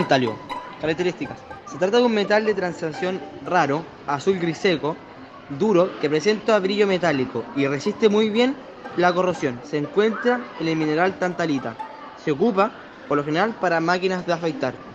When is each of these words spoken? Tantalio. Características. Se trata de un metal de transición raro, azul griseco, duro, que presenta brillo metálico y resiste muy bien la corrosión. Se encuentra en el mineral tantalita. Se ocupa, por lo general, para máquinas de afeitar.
Tantalio. 0.00 0.34
Características. 0.80 1.36
Se 1.66 1.76
trata 1.76 1.98
de 1.98 2.04
un 2.04 2.14
metal 2.14 2.46
de 2.46 2.54
transición 2.54 3.20
raro, 3.44 3.84
azul 4.06 4.38
griseco, 4.38 4.96
duro, 5.58 5.90
que 6.00 6.08
presenta 6.08 6.58
brillo 6.58 6.86
metálico 6.86 7.44
y 7.54 7.66
resiste 7.66 8.08
muy 8.08 8.30
bien 8.30 8.56
la 8.96 9.12
corrosión. 9.12 9.60
Se 9.62 9.76
encuentra 9.76 10.40
en 10.58 10.68
el 10.68 10.76
mineral 10.76 11.18
tantalita. 11.18 11.76
Se 12.24 12.30
ocupa, 12.30 12.70
por 13.08 13.18
lo 13.18 13.24
general, 13.24 13.54
para 13.60 13.78
máquinas 13.80 14.26
de 14.26 14.32
afeitar. 14.32 14.89